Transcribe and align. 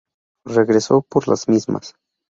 Regreso: 0.47 1.03
por 1.07 1.27
las 1.27 1.47
mismas. 1.47 1.93